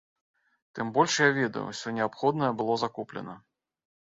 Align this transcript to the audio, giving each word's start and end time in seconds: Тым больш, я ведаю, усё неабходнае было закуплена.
Тым 0.77 0.87
больш, 0.95 1.13
я 1.23 1.27
ведаю, 1.39 1.65
усё 1.73 1.87
неабходнае 1.99 2.51
было 2.63 2.79
закуплена. 2.85 3.35